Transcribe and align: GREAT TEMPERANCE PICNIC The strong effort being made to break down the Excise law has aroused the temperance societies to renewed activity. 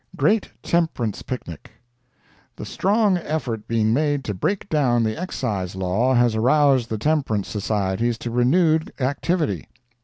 GREAT 0.15 0.49
TEMPERANCE 0.63 1.21
PICNIC 1.21 1.69
The 2.55 2.65
strong 2.65 3.17
effort 3.19 3.67
being 3.67 3.93
made 3.93 4.23
to 4.23 4.33
break 4.33 4.67
down 4.67 5.03
the 5.03 5.15
Excise 5.15 5.75
law 5.75 6.15
has 6.15 6.33
aroused 6.35 6.89
the 6.89 6.97
temperance 6.97 7.47
societies 7.49 8.17
to 8.17 8.31
renewed 8.31 8.91
activity. 8.99 9.67